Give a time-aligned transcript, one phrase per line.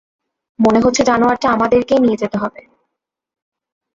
[0.59, 2.61] মনে হচ্ছে জানোয়ারটা আমাদেরকেই নিয়ে যেতে হবে।